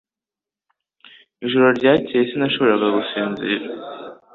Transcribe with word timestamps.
Ijoro 1.45 1.67
ryakeye 1.77 2.23
sinashoboraga 2.29 2.87
gusinzira 2.97 3.65